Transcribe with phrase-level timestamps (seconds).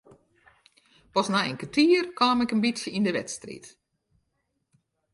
[1.13, 3.65] Pas nei in kertier kaam ik in bytsje yn de wedstriid.